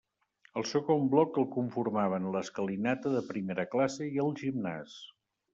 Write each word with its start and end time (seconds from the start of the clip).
El 0.59 0.63
segon 0.69 1.03
bloc 1.11 1.37
el 1.41 1.45
conformaven 1.57 2.25
l'escalinata 2.37 3.15
de 3.19 3.23
primera 3.31 3.67
classe 3.75 4.11
i 4.17 4.21
el 4.25 4.37
gimnàs. 4.45 5.01